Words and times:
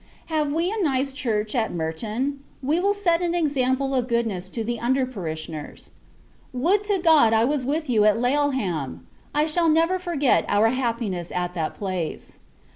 Have 0.33 0.51
we 0.51 0.71
a 0.71 0.83
nice 0.83 1.13
church 1.13 1.53
at 1.53 1.71
Merton? 1.71 2.39
We 2.63 2.79
will 2.79 2.95
set 2.95 3.21
an 3.21 3.35
example 3.35 3.93
of 3.93 4.07
goodness 4.07 4.49
to 4.49 4.63
the 4.63 4.79
under 4.79 5.05
parishioners. 5.05 5.91
Would 6.53 6.83
to 6.85 6.97
God, 6.97 7.33
I 7.33 7.45
was 7.45 7.63
with 7.63 7.87
you 7.87 8.03
at 8.05 8.17
Laleham. 8.17 9.05
I 9.35 9.45
shall 9.45 9.69
never 9.69 9.99
forget 9.99 10.43
our 10.47 10.69
happiness 10.69 11.31
at 11.31 11.53
that 11.53 11.75
place. 11.75 12.39
Mr. 12.39 12.43